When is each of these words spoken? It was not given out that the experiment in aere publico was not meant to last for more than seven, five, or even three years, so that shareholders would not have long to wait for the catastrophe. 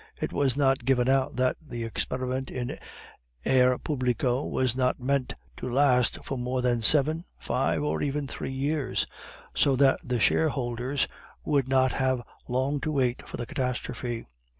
It 0.19 0.33
was 0.33 0.57
not 0.57 0.83
given 0.83 1.07
out 1.07 1.35
that 1.35 1.57
the 1.61 1.83
experiment 1.83 2.49
in 2.49 2.79
aere 3.45 3.77
publico 3.77 4.43
was 4.43 4.75
not 4.75 4.99
meant 4.99 5.35
to 5.57 5.71
last 5.71 6.23
for 6.25 6.39
more 6.39 6.63
than 6.63 6.81
seven, 6.81 7.23
five, 7.37 7.83
or 7.83 8.01
even 8.01 8.25
three 8.27 8.49
years, 8.51 9.05
so 9.53 9.75
that 9.75 9.99
shareholders 10.19 11.07
would 11.45 11.67
not 11.67 11.91
have 11.91 12.23
long 12.47 12.79
to 12.81 12.91
wait 12.91 13.29
for 13.29 13.37
the 13.37 13.45
catastrophe. 13.45 14.25